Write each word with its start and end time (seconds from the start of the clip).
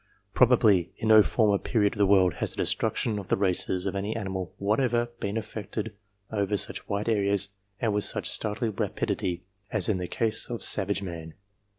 Probably 0.33 0.91
in 0.97 1.09
no 1.09 1.21
former 1.21 1.59
period 1.59 1.93
of 1.93 1.99
the 1.99 2.07
world 2.07 2.33
has 2.37 2.49
the 2.49 2.55
destruction 2.57 3.19
of 3.19 3.27
the 3.27 3.37
races 3.37 3.85
of 3.85 3.95
any 3.95 4.15
animal 4.15 4.51
whatever 4.57 5.09
been 5.19 5.37
effected 5.37 5.93
over 6.31 6.57
such 6.57 6.89
wide 6.89 7.07
areas 7.07 7.49
and 7.79 7.93
with 7.93 8.03
such 8.03 8.27
startling 8.27 8.73
rapidity 8.77 9.43
as 9.69 9.89
in 9.89 9.99
the 9.99 10.07
case 10.07 10.47
of 10.49 10.63
savage 10.63 11.03
man. 11.03 11.35